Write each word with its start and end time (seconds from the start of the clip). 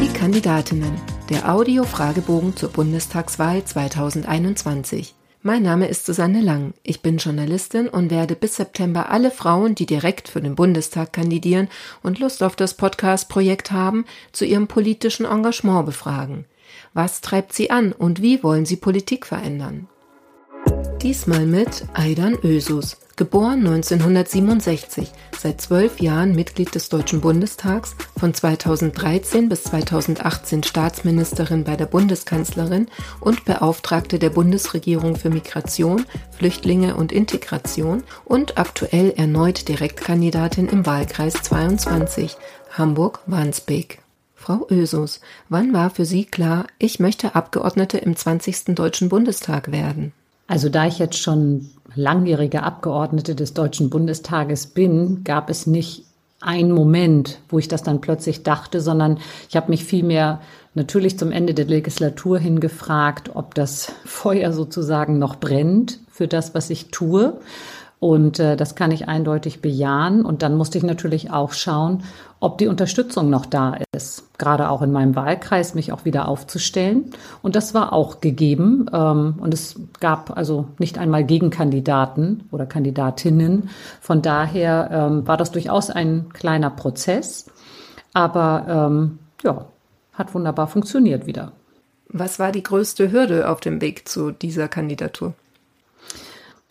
Die 0.00 0.08
Kandidatinnen. 0.08 0.98
Der 1.28 1.52
Audio-Fragebogen 1.52 2.56
zur 2.56 2.70
Bundestagswahl 2.70 3.62
2021. 3.62 5.14
Mein 5.42 5.62
Name 5.62 5.88
ist 5.88 6.06
Susanne 6.06 6.40
Lang. 6.40 6.72
Ich 6.82 7.02
bin 7.02 7.18
Journalistin 7.18 7.86
und 7.86 8.10
werde 8.10 8.34
bis 8.34 8.56
September 8.56 9.10
alle 9.10 9.30
Frauen, 9.30 9.74
die 9.74 9.84
direkt 9.84 10.28
für 10.28 10.40
den 10.40 10.54
Bundestag 10.54 11.12
kandidieren 11.12 11.68
und 12.02 12.18
Lust 12.18 12.42
auf 12.42 12.56
das 12.56 12.78
Podcast-Projekt 12.78 13.72
haben, 13.72 14.06
zu 14.32 14.46
ihrem 14.46 14.68
politischen 14.68 15.26
Engagement 15.26 15.84
befragen. 15.84 16.46
Was 16.94 17.20
treibt 17.20 17.52
sie 17.52 17.70
an 17.70 17.92
und 17.92 18.22
wie 18.22 18.42
wollen 18.42 18.64
sie 18.64 18.76
Politik 18.76 19.26
verändern? 19.26 19.86
Diesmal 21.02 21.44
mit 21.44 21.84
Aidan 21.92 22.38
Ösus, 22.42 22.96
geboren 23.20 23.66
1967, 23.66 25.12
seit 25.38 25.60
zwölf 25.60 26.00
Jahren 26.00 26.34
Mitglied 26.34 26.74
des 26.74 26.88
Deutschen 26.88 27.20
Bundestags, 27.20 27.94
von 28.18 28.32
2013 28.32 29.50
bis 29.50 29.64
2018 29.64 30.62
Staatsministerin 30.62 31.64
bei 31.64 31.76
der 31.76 31.84
Bundeskanzlerin 31.84 32.88
und 33.20 33.44
Beauftragte 33.44 34.18
der 34.18 34.30
Bundesregierung 34.30 35.16
für 35.16 35.28
Migration, 35.28 36.06
Flüchtlinge 36.30 36.96
und 36.96 37.12
Integration 37.12 38.04
und 38.24 38.56
aktuell 38.56 39.10
erneut 39.10 39.68
Direktkandidatin 39.68 40.68
im 40.68 40.86
Wahlkreis 40.86 41.34
22, 41.42 42.38
Hamburg-Wandsbek. 42.70 43.98
Frau 44.34 44.66
Ösus, 44.70 45.20
wann 45.50 45.74
war 45.74 45.90
für 45.90 46.06
Sie 46.06 46.24
klar, 46.24 46.68
ich 46.78 47.00
möchte 47.00 47.34
Abgeordnete 47.34 47.98
im 47.98 48.16
20. 48.16 48.74
Deutschen 48.74 49.10
Bundestag 49.10 49.70
werden? 49.72 50.14
Also 50.50 50.68
da 50.68 50.84
ich 50.84 50.98
jetzt 50.98 51.16
schon 51.16 51.70
langjährige 51.94 52.64
Abgeordnete 52.64 53.36
des 53.36 53.54
Deutschen 53.54 53.88
Bundestages 53.88 54.66
bin, 54.66 55.22
gab 55.22 55.48
es 55.48 55.68
nicht 55.68 56.06
einen 56.40 56.72
Moment, 56.72 57.38
wo 57.48 57.60
ich 57.60 57.68
das 57.68 57.84
dann 57.84 58.00
plötzlich 58.00 58.42
dachte, 58.42 58.80
sondern 58.80 59.18
ich 59.48 59.54
habe 59.54 59.70
mich 59.70 59.84
vielmehr 59.84 60.40
natürlich 60.74 61.16
zum 61.16 61.30
Ende 61.30 61.54
der 61.54 61.66
Legislatur 61.66 62.40
hingefragt, 62.40 63.30
ob 63.36 63.54
das 63.54 63.92
Feuer 64.04 64.52
sozusagen 64.52 65.20
noch 65.20 65.36
brennt 65.36 66.00
für 66.10 66.26
das, 66.26 66.52
was 66.52 66.68
ich 66.68 66.90
tue. 66.90 67.34
Und 68.00 68.38
äh, 68.38 68.56
das 68.56 68.74
kann 68.74 68.90
ich 68.90 69.08
eindeutig 69.08 69.60
bejahen. 69.60 70.24
Und 70.24 70.42
dann 70.42 70.56
musste 70.56 70.78
ich 70.78 70.84
natürlich 70.84 71.30
auch 71.30 71.52
schauen, 71.52 72.02
ob 72.40 72.56
die 72.56 72.66
Unterstützung 72.66 73.28
noch 73.28 73.44
da 73.44 73.76
ist, 73.94 74.24
gerade 74.38 74.70
auch 74.70 74.80
in 74.80 74.90
meinem 74.90 75.14
Wahlkreis, 75.14 75.74
mich 75.74 75.92
auch 75.92 76.06
wieder 76.06 76.26
aufzustellen. 76.26 77.10
Und 77.42 77.56
das 77.56 77.74
war 77.74 77.92
auch 77.92 78.22
gegeben. 78.22 78.86
Ähm, 78.92 79.34
und 79.38 79.52
es 79.52 79.78
gab 80.00 80.34
also 80.36 80.64
nicht 80.78 80.96
einmal 80.96 81.24
Gegenkandidaten 81.24 82.44
oder 82.50 82.64
Kandidatinnen. 82.64 83.68
Von 84.00 84.22
daher 84.22 84.88
ähm, 84.90 85.28
war 85.28 85.36
das 85.36 85.52
durchaus 85.52 85.90
ein 85.90 86.30
kleiner 86.32 86.70
Prozess. 86.70 87.50
Aber 88.14 88.64
ähm, 88.66 89.18
ja, 89.44 89.66
hat 90.14 90.34
wunderbar 90.34 90.68
funktioniert 90.68 91.26
wieder. 91.26 91.52
Was 92.08 92.38
war 92.38 92.50
die 92.50 92.62
größte 92.62 93.12
Hürde 93.12 93.48
auf 93.48 93.60
dem 93.60 93.82
Weg 93.82 94.08
zu 94.08 94.30
dieser 94.32 94.68
Kandidatur? 94.68 95.34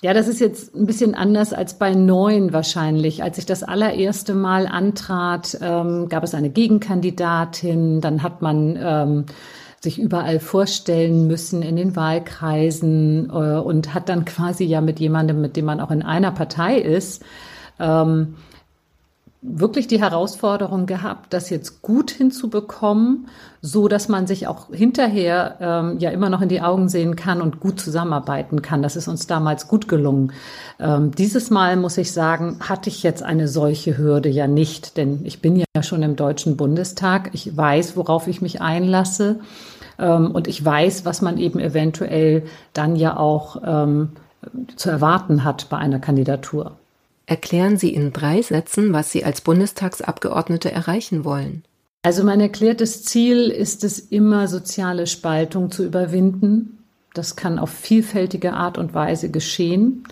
Ja, 0.01 0.13
das 0.13 0.29
ist 0.29 0.39
jetzt 0.39 0.73
ein 0.75 0.85
bisschen 0.85 1.13
anders 1.13 1.51
als 1.51 1.73
bei 1.73 1.93
neun 1.93 2.53
wahrscheinlich. 2.53 3.21
Als 3.21 3.37
ich 3.37 3.45
das 3.45 3.63
allererste 3.63 4.33
Mal 4.33 4.65
antrat, 4.65 5.57
ähm, 5.61 6.07
gab 6.07 6.23
es 6.23 6.33
eine 6.33 6.49
Gegenkandidatin. 6.49 7.99
Dann 7.99 8.23
hat 8.23 8.41
man 8.41 8.79
ähm, 8.81 9.25
sich 9.81 9.99
überall 9.99 10.39
vorstellen 10.39 11.27
müssen 11.27 11.61
in 11.63 11.75
den 11.75 11.97
Wahlkreisen 11.97 13.29
äh, 13.29 13.59
und 13.59 13.93
hat 13.93 14.07
dann 14.07 14.23
quasi 14.23 14.63
ja 14.63 14.79
mit 14.79 15.01
jemandem, 15.01 15.41
mit 15.41 15.57
dem 15.57 15.65
man 15.65 15.81
auch 15.81 15.91
in 15.91 16.01
einer 16.01 16.31
Partei 16.31 16.77
ist, 16.77 17.21
ähm, 17.77 18.35
wirklich 19.41 19.87
die 19.87 20.01
Herausforderung 20.01 20.85
gehabt, 20.85 21.33
das 21.33 21.49
jetzt 21.49 21.81
gut 21.81 22.11
hinzubekommen, 22.11 23.27
so 23.61 23.87
dass 23.87 24.09
man 24.09 24.27
sich 24.27 24.47
auch 24.47 24.67
hinterher 24.73 25.57
ähm, 25.61 25.99
ja 25.99 26.09
immer 26.09 26.29
noch 26.29 26.41
in 26.41 26.49
die 26.49 26.61
Augen 26.61 26.89
sehen 26.89 27.15
kann 27.15 27.41
und 27.41 27.61
gut 27.61 27.79
zusammenarbeiten 27.79 28.61
kann. 28.61 28.81
Das 28.81 28.97
ist 28.97 29.07
uns 29.07 29.27
damals 29.27 29.69
gut 29.69 29.87
gelungen. 29.87 30.33
Ähm, 30.77 31.11
dieses 31.11 31.49
Mal 31.49 31.77
muss 31.77 31.97
ich 31.97 32.11
sagen, 32.11 32.57
hatte 32.59 32.89
ich 32.89 33.01
jetzt 33.01 33.23
eine 33.23 33.47
solche 33.47 33.97
Hürde 33.97 34.27
ja 34.27 34.47
nicht, 34.47 34.97
denn 34.97 35.21
ich 35.23 35.41
bin 35.41 35.55
ja 35.55 35.83
schon 35.83 36.03
im 36.03 36.17
Deutschen 36.17 36.57
Bundestag. 36.57 37.29
Ich 37.33 37.55
weiß, 37.55 37.95
worauf 37.95 38.27
ich 38.27 38.41
mich 38.41 38.61
einlasse 38.61 39.39
ähm, 39.97 40.31
und 40.31 40.49
ich 40.49 40.63
weiß, 40.63 41.05
was 41.05 41.21
man 41.21 41.37
eben 41.37 41.59
eventuell 41.59 42.43
dann 42.73 42.97
ja 42.97 43.15
auch 43.15 43.61
ähm, 43.65 44.09
zu 44.75 44.89
erwarten 44.89 45.45
hat 45.45 45.67
bei 45.69 45.77
einer 45.77 45.99
Kandidatur. 45.99 46.77
Erklären 47.29 47.77
Sie 47.77 47.93
in 47.93 48.11
drei 48.11 48.41
Sätzen, 48.41 48.91
was 48.91 49.11
Sie 49.11 49.23
als 49.23 49.41
Bundestagsabgeordnete 49.41 50.71
erreichen 50.71 51.23
wollen. 51.23 51.63
Also 52.01 52.23
mein 52.23 52.41
erklärtes 52.41 53.03
Ziel 53.03 53.51
ist 53.51 53.83
es 53.83 53.99
immer, 53.99 54.47
soziale 54.47 55.05
Spaltung 55.05 55.69
zu 55.69 55.85
überwinden. 55.85 56.79
Das 57.13 57.35
kann 57.35 57.59
auf 57.59 57.69
vielfältige 57.69 58.53
Art 58.53 58.79
und 58.79 58.95
Weise 58.95 59.29
geschehen. 59.29 60.05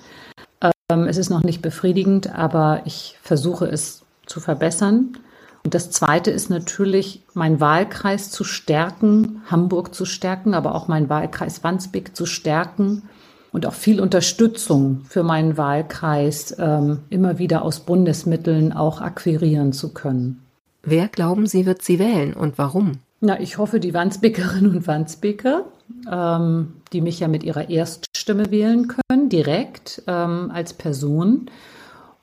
Ähm, 0.61 1.07
es 1.07 1.17
ist 1.17 1.31
noch 1.31 1.41
nicht 1.41 1.63
befriedigend, 1.63 2.35
aber 2.35 2.83
ich 2.85 3.17
versuche 3.23 3.65
es 3.65 4.03
zu 4.27 4.39
verbessern. 4.39 5.17
Und 5.63 5.73
das 5.73 5.89
Zweite 5.89 6.29
ist 6.29 6.51
natürlich, 6.51 7.23
meinen 7.33 7.59
Wahlkreis 7.59 8.29
zu 8.29 8.43
stärken, 8.43 9.41
Hamburg 9.47 9.95
zu 9.95 10.05
stärken, 10.05 10.53
aber 10.53 10.75
auch 10.75 10.87
meinen 10.87 11.09
Wahlkreis 11.09 11.63
Wandsbek 11.63 12.15
zu 12.15 12.27
stärken 12.27 13.09
und 13.57 13.65
auch 13.65 13.73
viel 13.73 13.99
Unterstützung 13.99 15.01
für 15.09 15.23
meinen 15.23 15.57
Wahlkreis 15.57 16.55
ähm, 16.59 16.99
immer 17.09 17.39
wieder 17.39 17.63
aus 17.63 17.79
Bundesmitteln 17.79 18.71
auch 18.71 19.01
akquirieren 19.01 19.73
zu 19.73 19.95
können. 19.95 20.43
Wer 20.83 21.07
glauben 21.07 21.47
Sie, 21.47 21.65
wird 21.65 21.81
sie 21.81 21.97
wählen 21.97 22.35
und 22.35 22.59
warum? 22.59 22.99
Na, 23.19 23.39
ich 23.39 23.57
hoffe, 23.57 23.79
die 23.79 23.95
Wandsbekerinnen 23.95 24.75
und 24.75 24.85
Wandsbeker, 24.85 25.65
ähm, 26.07 26.73
die 26.93 27.01
mich 27.01 27.19
ja 27.19 27.27
mit 27.27 27.43
ihrer 27.43 27.67
Erststimme 27.67 28.51
wählen 28.51 28.89
können, 28.89 29.29
direkt 29.29 30.03
ähm, 30.05 30.51
als 30.53 30.73
Person. 30.73 31.49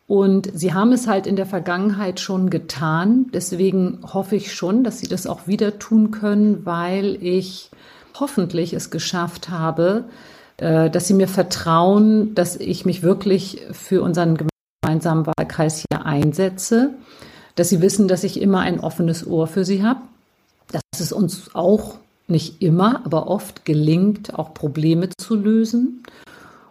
Und 0.06 0.48
sie 0.54 0.72
haben 0.72 0.92
es 0.92 1.08
halt 1.08 1.26
in 1.26 1.34
der 1.34 1.46
Vergangenheit 1.46 2.20
schon 2.20 2.48
getan. 2.48 3.26
Deswegen 3.34 3.98
hoffe 4.04 4.36
ich 4.36 4.54
schon, 4.54 4.84
dass 4.84 5.00
sie 5.00 5.08
das 5.08 5.26
auch 5.26 5.48
wieder 5.48 5.80
tun 5.80 6.12
können, 6.12 6.64
weil 6.64 7.18
ich 7.20 7.72
hoffentlich 8.20 8.72
es 8.72 8.90
geschafft 8.90 9.48
habe, 9.48 10.04
dass 10.56 11.08
sie 11.08 11.14
mir 11.14 11.28
vertrauen, 11.28 12.34
dass 12.34 12.56
ich 12.56 12.84
mich 12.84 13.02
wirklich 13.02 13.62
für 13.72 14.02
unseren 14.02 14.38
gemeinsamen 14.82 15.26
Wahlkreis 15.26 15.84
hier 15.90 16.06
einsetze, 16.06 16.90
dass 17.56 17.68
sie 17.68 17.80
wissen, 17.80 18.08
dass 18.08 18.24
ich 18.24 18.40
immer 18.40 18.60
ein 18.60 18.80
offenes 18.80 19.26
Ohr 19.26 19.46
für 19.46 19.64
sie 19.64 19.82
habe, 19.84 20.00
dass 20.70 21.00
es 21.00 21.12
uns 21.12 21.54
auch 21.54 21.96
nicht 22.26 22.62
immer, 22.62 23.04
aber 23.04 23.28
oft 23.28 23.64
gelingt, 23.64 24.34
auch 24.38 24.54
Probleme 24.54 25.10
zu 25.18 25.34
lösen. 25.34 26.02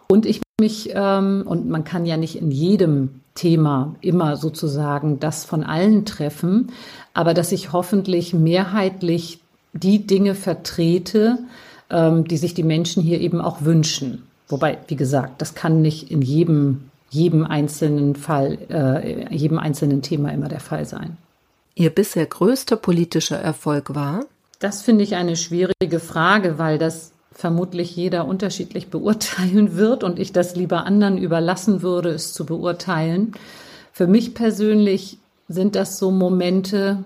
Und 0.08 0.26
ich 0.26 0.40
mich, 0.60 0.90
ähm, 0.94 1.42
und 1.46 1.68
man 1.68 1.84
kann 1.84 2.06
ja 2.06 2.16
nicht 2.16 2.36
in 2.36 2.50
jedem 2.50 3.20
Thema 3.34 3.96
immer 4.00 4.36
sozusagen 4.36 5.18
das 5.18 5.44
von 5.44 5.64
allen 5.64 6.04
treffen, 6.04 6.70
aber 7.12 7.34
dass 7.34 7.52
ich 7.52 7.72
hoffentlich 7.72 8.34
mehrheitlich 8.34 9.40
die 9.72 10.06
Dinge 10.06 10.34
vertrete, 10.36 11.38
ähm, 11.90 12.26
die 12.26 12.36
sich 12.36 12.54
die 12.54 12.62
Menschen 12.62 13.02
hier 13.02 13.20
eben 13.20 13.40
auch 13.40 13.62
wünschen. 13.62 14.24
Wobei, 14.48 14.78
wie 14.88 14.96
gesagt, 14.96 15.40
das 15.40 15.54
kann 15.54 15.82
nicht 15.82 16.10
in 16.10 16.22
jedem, 16.22 16.90
jedem 17.10 17.44
einzelnen 17.44 18.14
Fall, 18.14 18.58
äh, 18.68 19.34
jedem 19.34 19.58
einzelnen 19.58 20.02
Thema 20.02 20.30
immer 20.32 20.48
der 20.48 20.60
Fall 20.60 20.84
sein. 20.84 21.16
Ihr 21.74 21.90
bisher 21.90 22.26
größter 22.26 22.76
politischer 22.76 23.38
Erfolg 23.38 23.94
war? 23.94 24.26
Das 24.60 24.82
finde 24.82 25.02
ich 25.02 25.16
eine 25.16 25.36
schwierige 25.36 25.98
Frage, 25.98 26.58
weil 26.58 26.78
das 26.78 27.12
vermutlich 27.32 27.96
jeder 27.96 28.26
unterschiedlich 28.26 28.88
beurteilen 28.88 29.76
wird 29.76 30.04
und 30.04 30.18
ich 30.18 30.32
das 30.32 30.54
lieber 30.54 30.84
anderen 30.84 31.18
überlassen 31.18 31.82
würde, 31.82 32.10
es 32.10 32.32
zu 32.32 32.46
beurteilen. 32.46 33.32
Für 33.92 34.06
mich 34.06 34.34
persönlich 34.34 35.18
sind 35.48 35.74
das 35.74 35.98
so 35.98 36.10
Momente, 36.10 37.02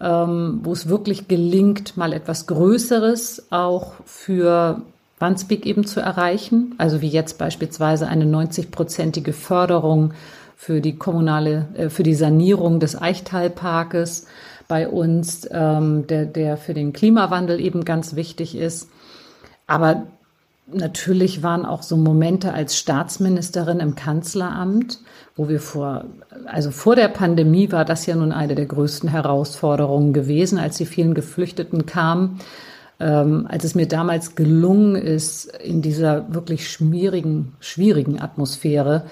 ähm, 0.00 0.60
wo 0.62 0.72
es 0.72 0.88
wirklich 0.88 1.28
gelingt, 1.28 1.96
mal 1.96 2.12
etwas 2.12 2.46
Größeres 2.46 3.46
auch 3.50 3.94
für 4.04 4.82
Wandsbek 5.18 5.66
eben 5.66 5.86
zu 5.86 6.00
erreichen. 6.00 6.74
Also 6.78 7.00
wie 7.00 7.08
jetzt 7.08 7.38
beispielsweise 7.38 8.06
eine 8.06 8.24
90-prozentige 8.24 9.32
Förderung 9.32 10.12
für 10.56 10.80
die 10.80 10.96
kommunale, 10.96 11.68
äh, 11.74 11.88
für 11.88 12.02
die 12.02 12.14
Sanierung 12.14 12.80
des 12.80 13.00
Eichtalparkes 13.00 14.26
bei 14.68 14.88
uns, 14.88 15.48
ähm, 15.50 16.06
der, 16.06 16.26
der 16.26 16.56
für 16.56 16.74
den 16.74 16.92
Klimawandel 16.92 17.60
eben 17.60 17.84
ganz 17.84 18.14
wichtig 18.14 18.56
ist. 18.56 18.88
Aber 19.66 20.06
natürlich 20.72 21.42
waren 21.42 21.64
auch 21.64 21.82
so 21.82 21.96
Momente 21.96 22.52
als 22.52 22.76
Staatsministerin 22.76 23.80
im 23.80 23.94
Kanzleramt, 23.94 25.00
wo 25.36 25.48
wir 25.48 25.60
vor, 25.60 26.04
also 26.46 26.70
vor 26.70 26.96
der 26.96 27.08
Pandemie 27.08 27.72
war 27.72 27.84
das 27.84 28.06
ja 28.06 28.16
nun 28.16 28.32
eine 28.32 28.54
der 28.54 28.66
größten 28.66 29.08
Herausforderungen 29.08 30.12
gewesen, 30.12 30.58
als 30.58 30.76
die 30.76 30.86
vielen 30.86 31.14
Geflüchteten 31.14 31.86
kamen. 31.86 32.40
Ähm, 33.00 33.46
als 33.48 33.62
es 33.62 33.76
mir 33.76 33.86
damals 33.86 34.34
gelungen 34.34 34.96
ist, 34.96 35.44
in 35.44 35.82
dieser 35.82 36.34
wirklich 36.34 36.68
schwierigen, 36.68 37.52
schwierigen 37.60 38.20
Atmosphäre 38.20 39.04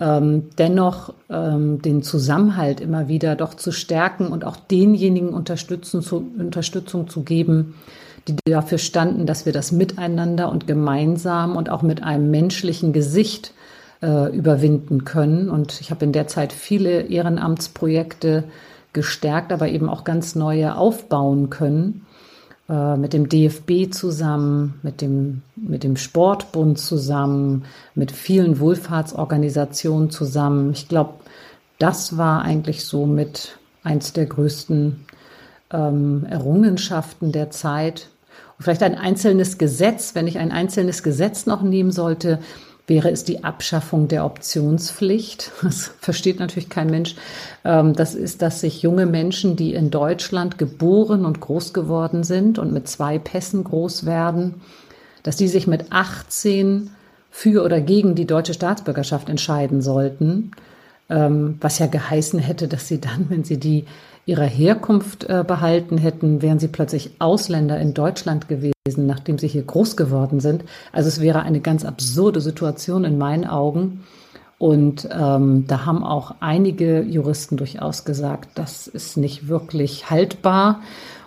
ähm, 0.00 0.50
dennoch 0.58 1.14
ähm, 1.30 1.80
den 1.80 2.02
Zusammenhalt 2.02 2.80
immer 2.80 3.08
wieder 3.08 3.36
doch 3.36 3.54
zu 3.54 3.70
stärken 3.70 4.28
und 4.28 4.44
auch 4.44 4.56
denjenigen 4.56 5.28
Unterstützung 5.30 6.02
zu, 6.02 6.26
Unterstützung 6.38 7.08
zu 7.08 7.22
geben, 7.22 7.74
die 8.26 8.36
dafür 8.44 8.78
standen, 8.78 9.26
dass 9.26 9.46
wir 9.46 9.52
das 9.52 9.70
miteinander 9.70 10.50
und 10.50 10.66
gemeinsam 10.66 11.56
und 11.56 11.70
auch 11.70 11.82
mit 11.82 12.02
einem 12.02 12.30
menschlichen 12.30 12.92
Gesicht 12.92 13.52
äh, 14.02 14.34
überwinden 14.34 15.04
können. 15.04 15.48
Und 15.48 15.80
ich 15.80 15.90
habe 15.90 16.04
in 16.04 16.12
der 16.12 16.26
Zeit 16.26 16.52
viele 16.52 17.02
Ehrenamtsprojekte 17.02 18.44
gestärkt, 18.92 19.52
aber 19.52 19.68
eben 19.68 19.88
auch 19.88 20.04
ganz 20.04 20.34
neue 20.34 20.76
aufbauen 20.76 21.50
können. 21.50 22.06
Äh, 22.66 22.96
mit 22.96 23.12
dem 23.12 23.28
DFB 23.28 23.92
zusammen, 23.92 24.80
mit 24.82 25.02
dem, 25.02 25.42
mit 25.54 25.84
dem 25.84 25.98
Sportbund 25.98 26.78
zusammen, 26.78 27.66
mit 27.94 28.10
vielen 28.10 28.58
Wohlfahrtsorganisationen 28.58 30.10
zusammen. 30.10 30.72
Ich 30.72 30.88
glaube, 30.88 31.14
das 31.78 32.16
war 32.16 32.40
eigentlich 32.40 32.86
so 32.86 33.04
mit 33.04 33.58
eins 33.82 34.14
der 34.14 34.24
größten 34.24 35.04
ähm, 35.72 36.24
Errungenschaften 36.30 37.32
der 37.32 37.50
Zeit. 37.50 38.08
Und 38.56 38.64
vielleicht 38.64 38.82
ein 38.82 38.96
einzelnes 38.96 39.58
Gesetz, 39.58 40.14
wenn 40.14 40.26
ich 40.26 40.38
ein 40.38 40.50
einzelnes 40.50 41.02
Gesetz 41.02 41.44
noch 41.44 41.60
nehmen 41.60 41.90
sollte, 41.92 42.38
wäre 42.86 43.10
es 43.10 43.24
die 43.24 43.44
Abschaffung 43.44 44.08
der 44.08 44.24
Optionspflicht. 44.24 45.52
Das 45.62 45.90
versteht 46.00 46.38
natürlich 46.38 46.68
kein 46.68 46.90
Mensch. 46.90 47.16
Ähm, 47.64 47.94
das 47.94 48.14
ist, 48.14 48.42
dass 48.42 48.60
sich 48.60 48.82
junge 48.82 49.06
Menschen, 49.06 49.56
die 49.56 49.74
in 49.74 49.90
Deutschland 49.90 50.58
geboren 50.58 51.24
und 51.24 51.40
groß 51.40 51.72
geworden 51.72 52.24
sind 52.24 52.58
und 52.58 52.72
mit 52.72 52.88
zwei 52.88 53.18
Pässen 53.18 53.64
groß 53.64 54.06
werden, 54.06 54.60
dass 55.22 55.36
die 55.36 55.48
sich 55.48 55.66
mit 55.66 55.90
18 55.90 56.90
für 57.30 57.64
oder 57.64 57.80
gegen 57.80 58.14
die 58.14 58.26
deutsche 58.26 58.54
Staatsbürgerschaft 58.54 59.28
entscheiden 59.28 59.80
sollten, 59.82 60.52
ähm, 61.08 61.56
was 61.60 61.78
ja 61.78 61.86
geheißen 61.86 62.38
hätte, 62.38 62.68
dass 62.68 62.86
sie 62.86 63.00
dann, 63.00 63.26
wenn 63.28 63.44
sie 63.44 63.58
die 63.58 63.86
ihrer 64.26 64.46
Herkunft 64.46 65.24
äh, 65.24 65.44
behalten 65.46 65.98
hätten, 65.98 66.42
wären 66.42 66.58
sie 66.58 66.68
plötzlich 66.68 67.10
Ausländer 67.18 67.78
in 67.78 67.92
Deutschland 67.92 68.48
gewesen, 68.48 68.73
nachdem 68.86 69.38
sie 69.38 69.48
hier 69.48 69.62
groß 69.62 69.96
geworden 69.96 70.40
sind. 70.40 70.62
Also 70.92 71.08
es 71.08 71.18
wäre 71.18 71.40
eine 71.40 71.60
ganz 71.60 71.86
absurde 71.86 72.42
Situation 72.42 73.04
in 73.04 73.16
meinen 73.16 73.46
Augen. 73.46 74.04
Und 74.58 75.08
ähm, 75.10 75.64
da 75.66 75.86
haben 75.86 76.04
auch 76.04 76.34
einige 76.40 77.00
Juristen 77.00 77.56
durchaus 77.56 78.04
gesagt, 78.04 78.50
das 78.56 78.86
ist 78.86 79.16
nicht 79.16 79.48
wirklich 79.48 80.10
haltbar. 80.10 80.82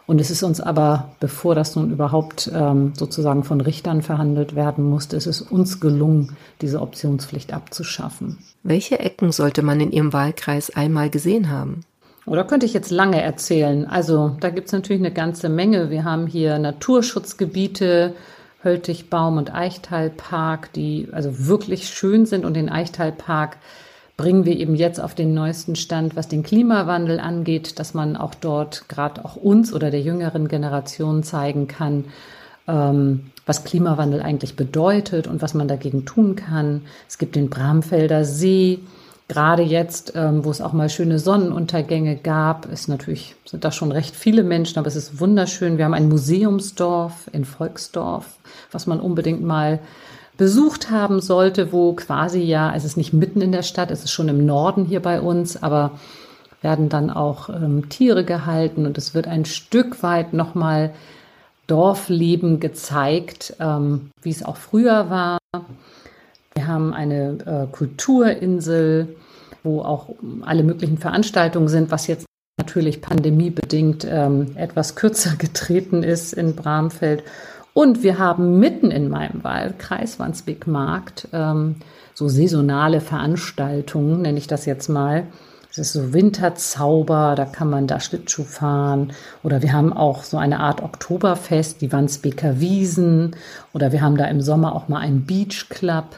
Und 0.06 0.22
es 0.22 0.30
ist 0.30 0.44
uns 0.44 0.62
aber, 0.62 1.16
bevor 1.20 1.56
das 1.56 1.76
nun 1.76 1.92
überhaupt 1.92 2.50
ähm, 2.54 2.94
sozusagen 2.96 3.44
von 3.44 3.60
Richtern 3.60 4.04
verhandelt 4.04 4.56
werden 4.56 4.88
musste, 4.88 5.18
es 5.18 5.26
ist 5.26 5.42
uns 5.42 5.80
gelungen, 5.80 6.38
diese 6.62 6.80
Optionspflicht 6.80 7.54
abzuschaffen. 7.54 8.38
Welche 8.62 9.00
Ecken 9.00 9.32
sollte 9.32 9.64
man 9.64 9.82
in 9.82 9.92
Ihrem 9.92 10.14
Wahlkreis 10.14 10.70
einmal 10.70 11.10
gesehen 11.10 11.50
haben? 11.50 11.82
Oder 12.28 12.44
könnte 12.44 12.66
ich 12.66 12.74
jetzt 12.74 12.92
lange 12.92 13.22
erzählen? 13.22 13.88
Also 13.88 14.36
da 14.42 14.50
gibt 14.50 14.68
es 14.68 14.74
natürlich 14.74 15.02
eine 15.02 15.14
ganze 15.14 15.48
Menge. 15.48 15.90
Wir 15.90 16.04
haben 16.04 16.28
hier 16.28 16.60
Naturschutzgebiete, 16.60 18.14
Höltigbaum 18.64 19.38
und 19.38 19.56
Eichtalpark, 19.56 20.74
die 20.74 21.08
also 21.14 21.48
wirklich 21.48 21.88
schön 21.88 22.26
sind. 22.26 22.44
Und 22.44 22.56
den 22.56 22.68
Eichtalpark 22.68 23.58
bringen 24.18 24.44
wir 24.44 24.58
eben 24.58 24.76
jetzt 24.76 25.00
auf 25.00 25.16
den 25.16 25.34
neuesten 25.34 25.78
Stand, 25.78 26.18
was 26.18 26.28
den 26.28 26.44
Klimawandel 26.44 27.22
angeht, 27.22 27.80
dass 27.80 27.94
man 27.94 28.18
auch 28.18 28.36
dort 28.36 28.90
gerade 28.90 29.24
auch 29.24 29.38
uns 29.38 29.72
oder 29.72 29.90
der 29.90 30.02
jüngeren 30.02 30.50
Generation 30.50 31.24
zeigen 31.24 31.70
kann, 31.70 32.06
ähm, 32.68 33.32
was 33.46 33.64
Klimawandel 33.64 34.22
eigentlich 34.22 34.58
bedeutet 34.58 35.28
und 35.28 35.42
was 35.42 35.54
man 35.54 35.70
dagegen 35.70 36.04
tun 36.04 36.36
kann. 36.36 36.82
Es 37.08 37.20
gibt 37.20 37.38
den 37.38 37.50
Bramfelder 37.50 38.26
See, 38.26 38.80
Gerade 39.28 39.62
jetzt, 39.62 40.14
ähm, 40.16 40.46
wo 40.46 40.52
es 40.52 40.62
auch 40.62 40.72
mal 40.72 40.90
schöne 40.90 41.20
Sonnenuntergänge 41.20 42.16
gab, 42.16 42.66
ist 42.72 42.88
natürlich, 42.88 43.36
sind 43.44 43.66
da 43.66 43.72
schon 43.72 43.92
recht 43.92 44.16
viele 44.16 44.44
Menschen, 44.44 44.80
aber 44.80 44.88
es 44.88 44.96
ist 44.96 45.20
wunderschön. 45.20 45.78
Wir 45.78 45.86
haben 45.86 45.94
ein 45.94 46.08
Museumsdorf 46.08 47.30
in 47.34 47.44
Volksdorf, 47.44 48.38
was 48.72 48.88
man 48.88 49.02
unbedingt 49.02 49.44
mal 49.44 49.80
besucht 50.38 50.92
haben 50.92 51.20
sollte, 51.20 51.74
wo 51.74 51.94
quasi 51.94 52.40
ja, 52.40 52.74
es 52.74 52.86
ist 52.86 52.96
nicht 52.96 53.12
mitten 53.12 53.42
in 53.42 53.52
der 53.52 53.64
Stadt, 53.64 53.92
es 53.92 54.04
ist 54.04 54.12
schon 54.12 54.30
im 54.30 54.46
Norden 54.46 54.86
hier 54.86 55.02
bei 55.02 55.20
uns, 55.20 55.62
aber 55.62 56.00
werden 56.62 56.88
dann 56.88 57.10
auch 57.10 57.50
ähm, 57.50 57.90
Tiere 57.90 58.24
gehalten 58.24 58.86
und 58.86 58.98
es 58.98 59.14
wird 59.14 59.28
ein 59.28 59.46
Stück 59.46 60.04
weit 60.04 60.34
nochmal 60.34 60.94
Dorfleben 61.68 62.60
gezeigt, 62.62 63.56
ähm, 63.60 64.12
wie 64.22 64.30
es 64.30 64.44
auch 64.44 64.58
früher 64.58 65.10
war. 65.10 65.38
Wir 66.58 66.66
haben 66.66 66.92
eine 66.92 67.38
äh, 67.46 67.72
Kulturinsel, 67.72 69.16
wo 69.62 69.82
auch 69.82 70.16
alle 70.42 70.64
möglichen 70.64 70.98
Veranstaltungen 70.98 71.68
sind, 71.68 71.92
was 71.92 72.08
jetzt 72.08 72.26
natürlich 72.58 73.00
pandemiebedingt 73.00 74.08
ähm, 74.10 74.58
etwas 74.58 74.96
kürzer 74.96 75.36
getreten 75.38 76.02
ist 76.02 76.34
in 76.34 76.56
Bramfeld. 76.56 77.24
Und 77.76 78.02
wir 78.02 78.18
haben 78.18 78.58
mitten 78.58 78.90
in 78.90 79.08
meinem 79.08 79.44
Wahlkreis, 79.44 80.18
Wandsbek-Markt, 80.18 81.28
ähm, 81.32 81.76
so 82.16 82.28
saisonale 82.28 83.02
Veranstaltungen, 83.02 84.24
nenne 84.24 84.40
ich 84.40 84.48
das 84.48 84.66
jetzt 84.66 84.88
mal. 84.88 85.26
Es 85.70 85.78
ist 85.78 85.94
so 85.94 86.12
Winterzauber, 86.12 87.36
da 87.38 87.46
kann 87.46 87.70
man 87.70 87.86
da 87.86 88.00
Schlittschuh 88.00 88.46
fahren. 88.46 89.14
Oder 89.44 89.62
wir 89.62 89.74
haben 89.74 89.94
auch 89.94 90.24
so 90.24 90.38
eine 90.38 90.60
Art 90.60 90.82
Oktoberfest, 90.82 91.82
die 91.82 91.92
Wandsbeker 91.92 92.60
Wiesen. 92.60 93.36
Oder 93.74 93.92
wir 93.92 94.02
haben 94.02 94.18
da 94.18 94.26
im 94.26 94.42
Sommer 94.42 94.76
auch 94.76 94.88
mal 94.88 95.02
einen 95.02 95.28
Beach 95.28 95.70
Club. 95.70 96.16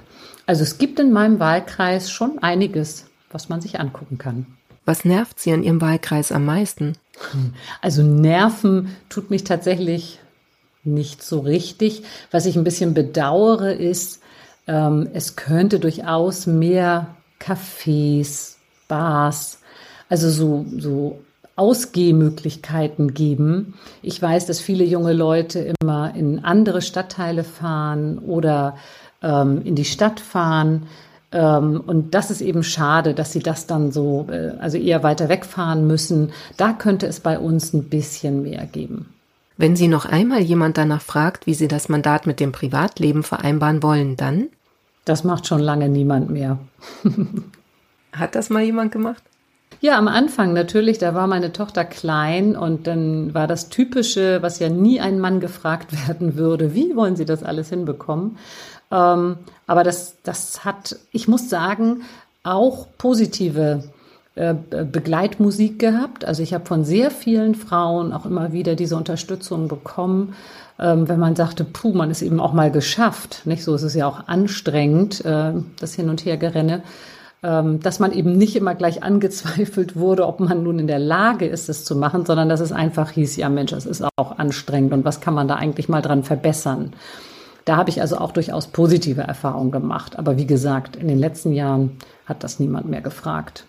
Also 0.49 0.63
es 0.63 0.79
gibt 0.79 0.99
in 0.99 1.11
meinem 1.11 1.39
Wahlkreis 1.39 2.09
schon 2.09 2.39
einiges, 2.39 3.05
was 3.29 3.49
man 3.49 3.61
sich 3.61 3.79
angucken 3.79 4.17
kann. 4.17 4.47
Was 4.83 5.05
nervt 5.05 5.39
Sie 5.39 5.53
an 5.53 5.61
Ihrem 5.61 5.79
Wahlkreis 5.79 6.31
am 6.31 6.43
meisten? 6.45 6.97
Also 7.83 8.01
Nerven 8.01 8.95
tut 9.09 9.29
mich 9.29 9.43
tatsächlich 9.43 10.19
nicht 10.83 11.21
so 11.21 11.41
richtig. 11.41 12.01
Was 12.31 12.47
ich 12.47 12.57
ein 12.57 12.63
bisschen 12.63 12.95
bedauere, 12.95 13.73
ist, 13.73 14.23
ähm, 14.65 15.07
es 15.13 15.35
könnte 15.35 15.79
durchaus 15.79 16.47
mehr 16.47 17.15
Cafés, 17.39 18.55
Bars, 18.87 19.59
also 20.09 20.31
so, 20.31 20.65
so 20.79 21.19
Ausgehmöglichkeiten 21.57 23.13
geben. 23.13 23.75
Ich 24.01 24.19
weiß, 24.19 24.47
dass 24.47 24.61
viele 24.61 24.85
junge 24.85 25.13
Leute 25.13 25.73
immer 25.79 26.15
in 26.15 26.43
andere 26.43 26.81
Stadtteile 26.81 27.43
fahren 27.43 28.17
oder 28.17 28.77
ähm, 29.21 29.61
in 29.63 29.75
die 29.75 29.85
Stadt 29.85 30.19
fahren. 30.19 30.87
Ähm, 31.31 31.81
und 31.85 32.13
das 32.13 32.31
ist 32.31 32.41
eben 32.41 32.63
schade, 32.63 33.13
dass 33.13 33.31
sie 33.31 33.39
das 33.39 33.67
dann 33.67 33.91
so, 33.91 34.27
äh, 34.29 34.53
also 34.59 34.77
eher 34.77 35.03
weiter 35.03 35.29
wegfahren 35.29 35.85
müssen. 35.87 36.31
Da 36.57 36.73
könnte 36.73 37.07
es 37.07 37.19
bei 37.19 37.37
uns 37.37 37.73
ein 37.73 37.89
bisschen 37.89 38.43
mehr 38.43 38.65
geben. 38.65 39.13
Wenn 39.57 39.75
Sie 39.75 39.89
noch 39.89 40.05
einmal 40.05 40.39
jemand 40.39 40.77
danach 40.77 41.01
fragt, 41.01 41.45
wie 41.45 41.53
Sie 41.53 41.67
das 41.67 41.89
Mandat 41.89 42.25
mit 42.25 42.39
dem 42.39 42.53
Privatleben 42.53 43.23
vereinbaren 43.23 43.83
wollen, 43.83 44.15
dann? 44.15 44.47
Das 45.03 45.25
macht 45.25 45.47
schon 45.47 45.59
lange 45.59 45.89
niemand 45.89 46.29
mehr. 46.29 46.59
Hat 48.13 48.35
das 48.35 48.49
mal 48.49 48.63
jemand 48.63 48.93
gemacht? 48.93 49.21
Ja, 49.81 49.97
am 49.97 50.09
Anfang 50.09 50.51
natürlich, 50.51 50.97
da 50.97 51.15
war 51.15 51.27
meine 51.27 51.53
Tochter 51.53 51.85
klein 51.85 52.57
und 52.57 52.85
dann 52.85 53.33
war 53.33 53.47
das 53.47 53.69
Typische, 53.69 54.41
was 54.41 54.59
ja 54.59 54.67
nie 54.67 54.99
ein 54.99 55.19
Mann 55.19 55.39
gefragt 55.39 55.93
werden 56.07 56.35
würde, 56.35 56.75
wie 56.75 56.95
wollen 56.95 57.15
Sie 57.15 57.25
das 57.25 57.43
alles 57.43 57.69
hinbekommen? 57.69 58.37
Ähm, 58.91 59.37
aber 59.67 59.83
das, 59.83 60.17
das 60.23 60.65
hat, 60.65 60.97
ich 61.11 61.27
muss 61.27 61.49
sagen, 61.49 62.01
auch 62.43 62.87
positive 62.97 63.83
äh, 64.35 64.53
Begleitmusik 64.53 65.79
gehabt. 65.79 66.25
Also 66.25 66.43
ich 66.43 66.53
habe 66.53 66.65
von 66.65 66.83
sehr 66.83 67.11
vielen 67.11 67.55
Frauen 67.55 68.13
auch 68.13 68.25
immer 68.25 68.51
wieder 68.51 68.75
diese 68.75 68.95
Unterstützung 68.95 69.67
bekommen, 69.67 70.33
ähm, 70.79 71.07
wenn 71.07 71.19
man 71.19 71.35
sagte, 71.35 71.63
puh, 71.63 71.93
man 71.93 72.11
ist 72.11 72.21
eben 72.21 72.39
auch 72.39 72.53
mal 72.53 72.71
geschafft. 72.71 73.41
Nicht 73.45 73.63
so 73.63 73.75
ist 73.75 73.83
es 73.83 73.95
ja 73.95 74.07
auch 74.07 74.27
anstrengend, 74.27 75.23
äh, 75.23 75.53
das 75.79 75.93
Hin 75.93 76.09
und 76.09 76.25
Hergerenne. 76.25 76.75
Ähm, 76.75 76.81
dass 77.41 77.99
man 77.99 78.11
eben 78.11 78.37
nicht 78.37 78.55
immer 78.55 78.75
gleich 78.75 79.01
angezweifelt 79.01 79.95
wurde, 79.95 80.27
ob 80.27 80.41
man 80.41 80.63
nun 80.63 80.79
in 80.79 80.87
der 80.87 80.99
Lage 80.99 81.45
ist, 81.45 81.69
es 81.69 81.85
zu 81.85 81.95
machen, 81.95 82.25
sondern 82.25 82.49
dass 82.49 82.59
es 82.59 82.71
einfach 82.71 83.11
hieß, 83.11 83.37
ja 83.37 83.47
Mensch, 83.47 83.71
es 83.71 83.85
ist 83.85 84.03
auch 84.17 84.37
anstrengend 84.37 84.91
und 84.91 85.05
was 85.05 85.21
kann 85.21 85.33
man 85.33 85.47
da 85.47 85.55
eigentlich 85.55 85.87
mal 85.87 86.01
dran 86.01 86.23
verbessern. 86.23 86.91
Da 87.63 87.77
habe 87.77 87.89
ich 87.91 88.01
also 88.01 88.17
auch 88.17 88.31
durchaus 88.31 88.67
positive 88.67 89.21
Erfahrungen 89.21 89.71
gemacht. 89.71 90.17
Aber 90.17 90.37
wie 90.37 90.47
gesagt, 90.47 90.95
in 90.95 91.07
den 91.07 91.19
letzten 91.19 91.53
Jahren 91.53 91.97
hat 92.25 92.43
das 92.43 92.59
niemand 92.59 92.89
mehr 92.89 93.01
gefragt. 93.01 93.65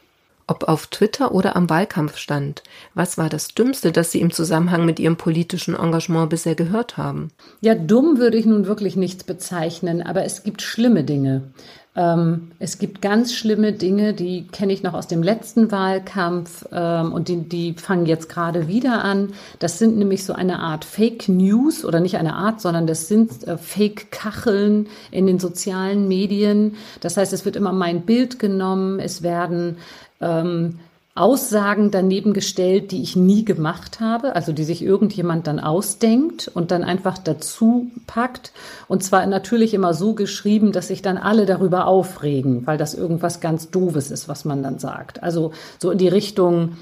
Ob 0.50 0.64
auf 0.64 0.88
Twitter 0.88 1.33
oder 1.33 1.54
am 1.54 1.71
Wahlkampfstand. 1.71 2.62
Was 2.95 3.16
war 3.16 3.28
das 3.28 3.49
Dümmste, 3.49 3.92
das 3.92 4.11
Sie 4.11 4.21
im 4.21 4.33
Zusammenhang 4.33 4.85
mit 4.85 4.99
Ihrem 4.99 5.16
politischen 5.16 5.75
Engagement 5.75 6.28
bisher 6.28 6.57
gehört 6.57 6.97
haben? 6.97 7.30
Ja, 7.61 7.75
dumm 7.75 8.19
würde 8.19 8.37
ich 8.37 8.47
nun 8.47 8.66
wirklich 8.66 8.97
nichts 8.97 9.25
bezeichnen, 9.25 10.02
aber 10.02 10.25
es 10.25 10.42
gibt 10.42 10.61
schlimme 10.61 11.04
Dinge. 11.04 11.52
Ähm, 11.97 12.52
es 12.61 12.78
gibt 12.78 13.02
ganz 13.02 13.35
schlimme 13.35 13.73
Dinge, 13.73 14.14
die 14.14 14.47
kenne 14.47 14.73
ich 14.73 14.85
noch 14.85 14.95
aus 14.95 15.09
dem 15.09 15.25
letzten 15.25 15.73
Wahlkampf 15.73 16.64
ähm, 16.73 17.12
und 17.12 17.26
die, 17.28 17.49
die 17.49 17.75
fangen 17.75 18.07
jetzt 18.07 18.28
gerade 18.28 18.69
wieder 18.69 19.02
an. 19.04 19.33
Das 19.59 19.78
sind 19.78 19.99
nämlich 19.99 20.25
so 20.25 20.33
eine 20.33 20.61
Art 20.61 20.85
Fake 20.85 21.28
News 21.28 21.85
oder 21.85 21.99
nicht 21.99 22.16
eine 22.16 22.35
Art, 22.35 22.61
sondern 22.61 22.87
das 22.87 23.09
sind 23.09 23.47
äh, 23.47 23.59
Fake 23.59 24.12
Kacheln 24.12 24.87
in 25.11 25.26
den 25.26 25.40
sozialen 25.40 26.07
Medien. 26.07 26.76
Das 27.00 27.16
heißt, 27.16 27.33
es 27.33 27.45
wird 27.45 27.57
immer 27.57 27.73
mein 27.73 28.02
Bild 28.02 28.38
genommen, 28.38 29.00
es 29.00 29.23
werden 29.25 29.76
ähm, 30.21 30.79
Aussagen 31.17 31.91
daneben 31.91 32.33
gestellt, 32.33 32.93
die 32.93 33.03
ich 33.03 33.17
nie 33.17 33.45
gemacht 33.45 34.00
habe, 34.00 34.37
also 34.37 34.53
die 34.53 34.62
sich 34.65 34.83
irgendjemand 34.83 35.47
dann 35.47 35.59
ausdenkt 35.59 36.49
und 36.55 36.71
dann 36.71 36.85
einfach 36.85 37.19
dazu 37.19 37.91
packt. 38.07 38.53
Und 38.87 39.03
zwar 39.03 39.27
natürlich 39.27 39.75
immer 39.75 39.93
so 39.93 40.15
geschrieben, 40.15 40.73
dass 40.73 40.89
sich 40.89 41.03
dann 41.03 41.19
alle 41.19 41.47
darüber 41.47 41.87
aufregen, 41.87 42.67
weil 42.67 42.79
das 42.79 42.95
irgendwas 42.95 43.41
ganz 43.41 43.71
Doofes 43.71 44.11
ist, 44.11 44.29
was 44.29 44.45
man 44.45 44.62
dann 44.62 44.79
sagt. 44.79 45.23
Also 45.23 45.53
so 45.79 45.91
in 45.91 45.99
die 45.99 46.09
Richtung, 46.09 46.77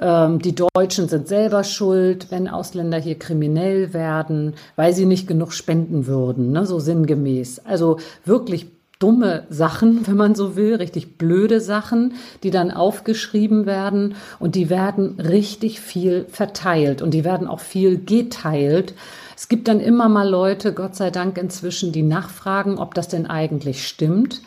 ähm, 0.00 0.40
die 0.40 0.56
Deutschen 0.56 1.08
sind 1.08 1.28
selber 1.28 1.62
schuld, 1.62 2.30
wenn 2.30 2.48
Ausländer 2.48 2.98
hier 2.98 3.18
kriminell 3.18 3.94
werden, 3.94 4.54
weil 4.74 4.92
sie 4.92 5.06
nicht 5.06 5.28
genug 5.28 5.52
spenden 5.52 6.06
würden, 6.06 6.50
ne, 6.50 6.66
so 6.66 6.80
sinngemäß. 6.80 7.60
Also 7.60 7.98
wirklich 8.24 8.66
dumme 8.98 9.44
Sachen, 9.48 10.06
wenn 10.06 10.16
man 10.16 10.34
so 10.34 10.56
will, 10.56 10.76
richtig 10.76 11.18
blöde 11.18 11.60
Sachen, 11.60 12.14
die 12.42 12.50
dann 12.50 12.70
aufgeschrieben 12.70 13.66
werden 13.66 14.16
und 14.38 14.54
die 14.54 14.70
werden 14.70 15.20
richtig 15.20 15.80
viel 15.80 16.26
verteilt 16.30 17.00
und 17.00 17.12
die 17.12 17.24
werden 17.24 17.46
auch 17.46 17.60
viel 17.60 17.98
geteilt. 17.98 18.94
Es 19.36 19.48
gibt 19.48 19.68
dann 19.68 19.78
immer 19.78 20.08
mal 20.08 20.28
Leute, 20.28 20.72
Gott 20.72 20.96
sei 20.96 21.10
Dank 21.10 21.38
inzwischen, 21.38 21.92
die 21.92 22.02
nachfragen, 22.02 22.78
ob 22.78 22.94
das 22.94 23.06
denn 23.06 23.26
eigentlich 23.26 23.86
stimmt. 23.86 24.42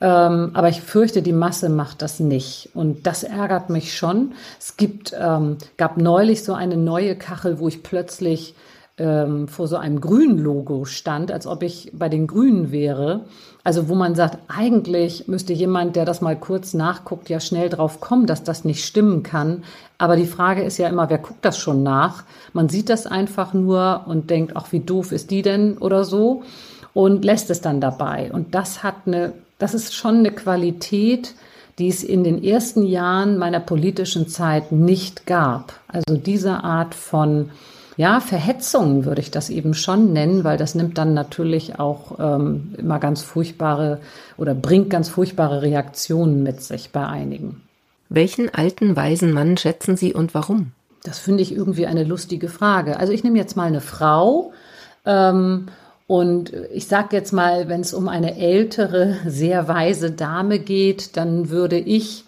Ähm, 0.00 0.50
aber 0.54 0.68
ich 0.68 0.80
fürchte, 0.80 1.22
die 1.22 1.32
Masse 1.32 1.68
macht 1.68 2.02
das 2.02 2.18
nicht. 2.18 2.70
Und 2.74 3.06
das 3.06 3.22
ärgert 3.22 3.70
mich 3.70 3.96
schon. 3.96 4.32
Es 4.58 4.76
gibt, 4.76 5.14
ähm, 5.16 5.58
gab 5.76 5.96
neulich 5.96 6.42
so 6.42 6.54
eine 6.54 6.76
neue 6.76 7.14
Kachel, 7.14 7.60
wo 7.60 7.68
ich 7.68 7.82
plötzlich 7.82 8.54
ähm, 8.98 9.48
vor 9.48 9.68
so 9.68 9.76
einem 9.76 10.00
grünen 10.00 10.38
Logo 10.38 10.84
stand, 10.84 11.32
als 11.32 11.46
ob 11.46 11.62
ich 11.62 11.90
bei 11.94 12.08
den 12.08 12.26
Grünen 12.26 12.72
wäre. 12.72 13.24
Also 13.64 13.88
wo 13.88 13.94
man 13.94 14.14
sagt, 14.14 14.38
eigentlich 14.48 15.28
müsste 15.28 15.52
jemand, 15.52 15.96
der 15.96 16.04
das 16.04 16.20
mal 16.20 16.36
kurz 16.36 16.74
nachguckt, 16.74 17.28
ja 17.28 17.40
schnell 17.40 17.68
drauf 17.68 18.00
kommen, 18.00 18.26
dass 18.26 18.44
das 18.44 18.64
nicht 18.64 18.84
stimmen 18.84 19.22
kann. 19.22 19.64
Aber 19.98 20.16
die 20.16 20.26
Frage 20.26 20.62
ist 20.62 20.78
ja 20.78 20.88
immer, 20.88 21.08
wer 21.08 21.18
guckt 21.18 21.44
das 21.44 21.58
schon 21.58 21.82
nach? 21.82 22.24
Man 22.52 22.68
sieht 22.68 22.88
das 22.88 23.06
einfach 23.06 23.54
nur 23.54 24.02
und 24.06 24.30
denkt, 24.30 24.52
ach, 24.56 24.72
wie 24.72 24.80
doof 24.80 25.12
ist 25.12 25.30
die 25.30 25.42
denn 25.42 25.78
oder 25.78 26.04
so 26.04 26.42
und 26.92 27.24
lässt 27.24 27.50
es 27.50 27.60
dann 27.60 27.80
dabei. 27.80 28.30
Und 28.32 28.54
das 28.54 28.82
hat 28.82 28.94
eine, 29.06 29.32
das 29.58 29.74
ist 29.74 29.94
schon 29.94 30.18
eine 30.18 30.32
Qualität, 30.32 31.34
die 31.78 31.88
es 31.88 32.04
in 32.04 32.24
den 32.24 32.44
ersten 32.44 32.82
Jahren 32.82 33.38
meiner 33.38 33.60
politischen 33.60 34.28
Zeit 34.28 34.72
nicht 34.72 35.26
gab. 35.26 35.72
Also 35.88 36.16
diese 36.16 36.62
Art 36.62 36.94
von 36.94 37.50
ja, 37.96 38.20
Verhetzung 38.20 39.04
würde 39.04 39.20
ich 39.20 39.30
das 39.30 39.50
eben 39.50 39.74
schon 39.74 40.12
nennen, 40.12 40.44
weil 40.44 40.56
das 40.56 40.74
nimmt 40.74 40.96
dann 40.98 41.14
natürlich 41.14 41.78
auch 41.78 42.18
ähm, 42.18 42.74
immer 42.78 42.98
ganz 42.98 43.22
furchtbare 43.22 44.00
oder 44.36 44.54
bringt 44.54 44.90
ganz 44.90 45.08
furchtbare 45.08 45.62
Reaktionen 45.62 46.42
mit 46.42 46.62
sich 46.62 46.90
bei 46.90 47.06
einigen. 47.06 47.60
Welchen 48.08 48.52
alten, 48.52 48.96
weisen 48.96 49.32
Mann 49.32 49.56
schätzen 49.56 49.96
Sie 49.96 50.14
und 50.14 50.34
warum? 50.34 50.72
Das 51.02 51.18
finde 51.18 51.42
ich 51.42 51.54
irgendwie 51.54 51.86
eine 51.86 52.04
lustige 52.04 52.48
Frage. 52.48 52.98
Also 52.98 53.12
ich 53.12 53.24
nehme 53.24 53.38
jetzt 53.38 53.56
mal 53.56 53.66
eine 53.66 53.80
Frau 53.80 54.52
ähm, 55.04 55.66
und 56.06 56.52
ich 56.72 56.86
sage 56.86 57.16
jetzt 57.16 57.32
mal, 57.32 57.68
wenn 57.68 57.80
es 57.80 57.92
um 57.92 58.08
eine 58.08 58.38
ältere, 58.38 59.16
sehr 59.26 59.68
weise 59.68 60.12
Dame 60.12 60.58
geht, 60.58 61.16
dann 61.16 61.50
würde 61.50 61.78
ich 61.78 62.24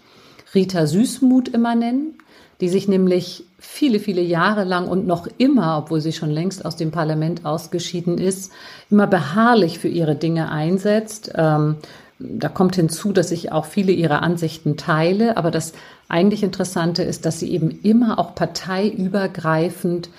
Rita 0.54 0.86
Süßmuth 0.86 1.48
immer 1.48 1.74
nennen 1.74 2.18
die 2.60 2.68
sich 2.68 2.88
nämlich 2.88 3.44
viele, 3.58 3.98
viele 3.98 4.22
Jahre 4.22 4.64
lang 4.64 4.88
und 4.88 5.06
noch 5.06 5.26
immer, 5.38 5.78
obwohl 5.78 6.00
sie 6.00 6.12
schon 6.12 6.30
längst 6.30 6.64
aus 6.64 6.76
dem 6.76 6.90
Parlament 6.90 7.44
ausgeschieden 7.44 8.18
ist, 8.18 8.52
immer 8.90 9.06
beharrlich 9.06 9.78
für 9.78 9.88
ihre 9.88 10.14
Dinge 10.14 10.50
einsetzt. 10.50 11.32
Ähm, 11.34 11.76
da 12.18 12.48
kommt 12.48 12.76
hinzu, 12.76 13.12
dass 13.12 13.32
ich 13.32 13.52
auch 13.52 13.64
viele 13.64 13.92
ihrer 13.92 14.22
Ansichten 14.22 14.76
teile, 14.76 15.36
aber 15.36 15.50
das 15.50 15.72
eigentlich 16.08 16.42
Interessante 16.42 17.02
ist, 17.02 17.26
dass 17.26 17.40
sie 17.40 17.50
eben 17.50 17.70
immer 17.82 18.18
auch 18.18 18.34
parteiübergreifend 18.34 20.10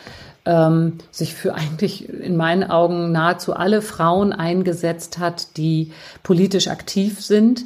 ähm, 0.46 0.94
sich 1.12 1.34
für 1.34 1.56
eigentlich 1.56 2.10
in 2.10 2.36
meinen 2.38 2.64
Augen 2.64 3.12
nahezu 3.12 3.54
alle 3.54 3.82
Frauen 3.82 4.34
eingesetzt 4.34 5.18
hat, 5.18 5.58
die 5.58 5.92
politisch 6.24 6.68
aktiv 6.68 7.22
sind. 7.22 7.66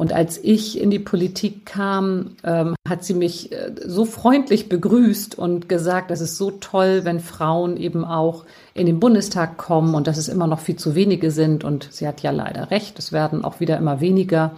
Und 0.00 0.14
als 0.14 0.42
ich 0.42 0.80
in 0.80 0.90
die 0.90 0.98
Politik 0.98 1.66
kam, 1.66 2.30
ähm, 2.42 2.74
hat 2.88 3.04
sie 3.04 3.12
mich 3.12 3.52
äh, 3.52 3.72
so 3.84 4.06
freundlich 4.06 4.70
begrüßt 4.70 5.38
und 5.38 5.68
gesagt, 5.68 6.10
es 6.10 6.22
ist 6.22 6.38
so 6.38 6.52
toll, 6.52 7.00
wenn 7.04 7.20
Frauen 7.20 7.76
eben 7.76 8.06
auch 8.06 8.46
in 8.72 8.86
den 8.86 8.98
Bundestag 8.98 9.58
kommen 9.58 9.94
und 9.94 10.06
dass 10.06 10.16
es 10.16 10.28
immer 10.28 10.46
noch 10.46 10.60
viel 10.60 10.76
zu 10.76 10.94
wenige 10.94 11.30
sind. 11.30 11.64
Und 11.64 11.88
sie 11.90 12.08
hat 12.08 12.22
ja 12.22 12.30
leider 12.30 12.70
recht, 12.70 12.98
es 12.98 13.12
werden 13.12 13.44
auch 13.44 13.60
wieder 13.60 13.76
immer 13.76 14.00
weniger. 14.00 14.52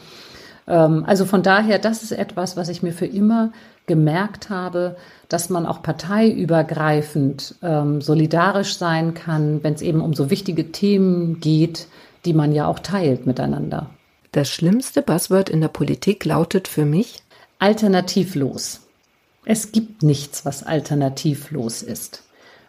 Ähm, 0.68 1.02
also 1.08 1.24
von 1.24 1.42
daher, 1.42 1.80
das 1.80 2.04
ist 2.04 2.12
etwas, 2.12 2.56
was 2.56 2.68
ich 2.68 2.84
mir 2.84 2.92
für 2.92 3.06
immer 3.06 3.50
gemerkt 3.86 4.48
habe, 4.48 4.94
dass 5.28 5.50
man 5.50 5.66
auch 5.66 5.82
parteiübergreifend 5.82 7.56
ähm, 7.64 8.00
solidarisch 8.00 8.76
sein 8.76 9.12
kann, 9.14 9.64
wenn 9.64 9.74
es 9.74 9.82
eben 9.82 10.02
um 10.02 10.14
so 10.14 10.30
wichtige 10.30 10.70
Themen 10.70 11.40
geht, 11.40 11.88
die 12.26 12.32
man 12.32 12.52
ja 12.52 12.68
auch 12.68 12.78
teilt 12.78 13.26
miteinander. 13.26 13.90
Das 14.32 14.48
schlimmste 14.48 15.02
Buzzword 15.02 15.50
in 15.50 15.60
der 15.60 15.68
Politik 15.68 16.24
lautet 16.24 16.66
für 16.66 16.86
mich 16.86 17.22
alternativlos. 17.58 18.80
Es 19.44 19.72
gibt 19.72 20.02
nichts, 20.02 20.46
was 20.46 20.62
alternativlos 20.62 21.82
ist. 21.82 22.22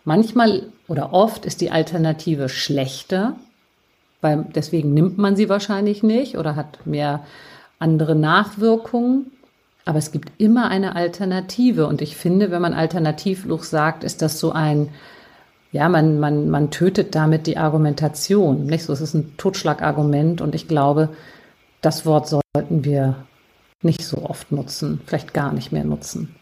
Manchmal 0.04 0.64
oder 0.90 1.14
oft 1.14 1.46
ist 1.46 1.62
die 1.62 1.72
Alternative 1.72 2.50
schlechter, 2.50 3.38
weil 4.20 4.46
deswegen 4.54 4.94
nimmt 4.94 5.18
man 5.18 5.38
sie 5.38 5.48
wahrscheinlich 5.48 6.04
nicht 6.04 6.38
oder 6.38 6.58
hat 6.58 6.86
mehr 6.86 7.26
andere 7.80 8.16
Nachwirkungen. 8.16 9.32
Aber 9.86 10.00
es 10.00 10.12
gibt 10.12 10.32
immer 10.40 10.70
eine 10.70 10.98
Alternative. 10.98 11.88
Und 11.88 12.02
ich 12.02 12.18
finde, 12.18 12.52
wenn 12.52 12.62
man 12.62 12.74
alternativlos 12.74 13.70
sagt, 13.70 14.04
ist 14.04 14.22
das 14.22 14.38
so 14.38 14.52
ein, 14.52 14.90
ja, 15.72 15.88
man, 15.88 16.20
man, 16.20 16.50
man 16.50 16.72
tötet 16.72 17.16
damit 17.16 17.48
die 17.48 17.58
Argumentation. 17.58 18.66
Nicht 18.66 18.84
so, 18.84 18.92
es 18.92 19.02
ist 19.02 19.14
ein 19.14 19.38
Totschlagargument. 19.38 20.42
Und 20.42 20.56
ich 20.56 20.68
glaube, 20.68 21.10
das 21.84 22.06
Wort 22.06 22.28
sollten 22.28 22.86
wir 22.86 23.16
nicht 23.82 24.04
so 24.04 24.24
oft 24.24 24.52
nutzen, 24.52 25.02
vielleicht 25.06 25.34
gar 25.34 25.52
nicht 25.52 25.72
mehr 25.72 25.84
nutzen. 25.84 26.36